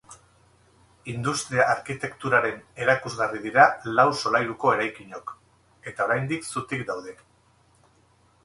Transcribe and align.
Industria-arkitekturaren 1.11 2.57
erakusgarri 2.85 3.43
dira 3.45 3.67
lau 3.99 4.07
solairuko 4.23 4.73
eraikinok, 4.79 5.37
eta 5.93 6.09
oraindik 6.11 6.49
zutik 6.55 6.87
daude. 6.93 7.19